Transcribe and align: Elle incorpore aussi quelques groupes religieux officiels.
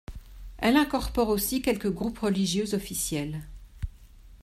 Elle 0.57 0.77
incorpore 0.77 1.29
aussi 1.29 1.61
quelques 1.61 1.91
groupes 1.91 2.17
religieux 2.17 2.73
officiels. 2.73 3.43